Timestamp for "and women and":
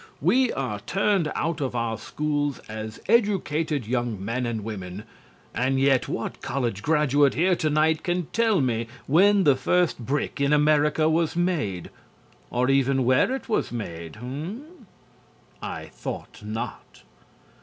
4.47-5.79